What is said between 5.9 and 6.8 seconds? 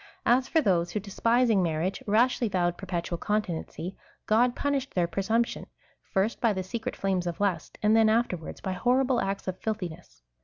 first, by the